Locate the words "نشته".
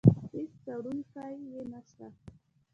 1.71-2.07